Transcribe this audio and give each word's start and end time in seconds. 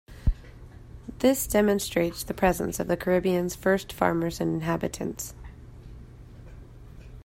This 1.19 1.45
demonstrates 1.45 2.23
the 2.23 2.33
presence 2.33 2.79
of 2.79 2.87
the 2.87 2.97
Caribbean's 2.97 3.55
first 3.55 3.93
farmers 3.93 4.41
and 4.41 4.51
inhabitants. 4.51 5.35